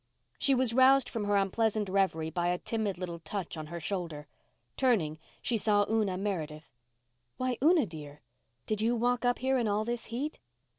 She 0.39 0.55
was 0.55 0.73
roused 0.73 1.07
from 1.07 1.25
her 1.25 1.35
unpleasant 1.35 1.87
reverie 1.87 2.31
by 2.31 2.47
a 2.47 2.57
timid 2.57 2.97
little 2.97 3.19
touch 3.19 3.55
on 3.55 3.67
her 3.67 3.79
shoulder. 3.79 4.25
Turning, 4.75 5.19
she 5.43 5.57
saw 5.57 5.85
Una 5.87 6.17
Meredith. 6.17 6.73
"Why, 7.37 7.55
Una, 7.63 7.85
dear, 7.85 8.21
did 8.65 8.81
you 8.81 8.95
walk 8.95 9.25
up 9.25 9.37
here 9.37 9.59
in 9.59 9.67
all 9.67 9.85
this 9.85 10.05
heat?" 10.05 10.39